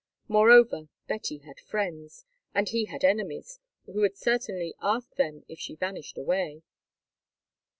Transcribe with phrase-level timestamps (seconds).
[0.27, 5.75] Moreover, Betty had friends, and he had enemies who would certainly ask them if she
[5.75, 6.63] vanished away.